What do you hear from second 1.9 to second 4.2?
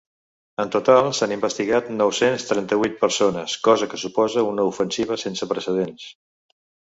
nou-cents trenta-vuit persones, cosa que